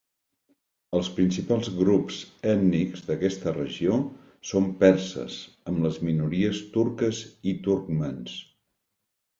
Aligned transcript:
Els 0.99 1.09
principals 1.17 1.69
grups 1.81 2.17
ètnics 2.53 3.05
d'aquesta 3.11 3.53
regió 3.59 4.01
són 4.53 4.73
perses 4.81 5.37
amb 5.75 5.87
les 5.89 6.03
minories 6.11 6.67
turques 6.79 7.23
i 7.53 7.57
turcmans. 7.71 8.39